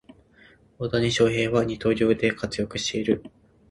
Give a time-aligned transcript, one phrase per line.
[0.79, 3.23] 大谷翔平は二刀流で活躍している